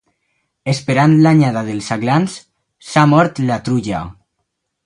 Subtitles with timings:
[0.71, 2.39] Esperant l'anyada dels aglans
[2.93, 4.05] s'ha mort la truja.